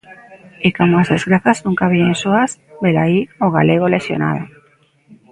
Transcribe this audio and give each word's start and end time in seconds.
E 0.65 0.67
como 0.77 0.93
as 1.01 1.11
desgrazas 1.13 1.61
nunca 1.65 1.91
veñen 1.93 2.15
soas, 2.23 2.51
velaí 2.83 3.19
ao 3.41 3.49
galego 3.57 3.91
lesionado. 3.95 4.43